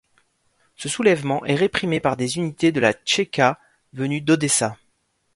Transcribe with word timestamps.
Ce 0.77 0.89
soulèvement 0.89 1.45
est 1.45 1.53
réprimé 1.53 1.99
par 1.99 2.17
des 2.17 2.37
unités 2.39 2.71
de 2.71 2.79
la 2.79 2.91
Tchéka 2.91 3.59
venues 3.93 4.19
d'Odessa. 4.21 4.75